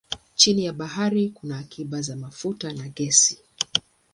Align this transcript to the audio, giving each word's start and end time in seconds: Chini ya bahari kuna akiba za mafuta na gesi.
Chini 0.35 0.65
ya 0.65 0.73
bahari 0.73 1.29
kuna 1.29 1.57
akiba 1.59 2.01
za 2.01 2.15
mafuta 2.15 2.73
na 2.73 2.87
gesi. 2.89 3.39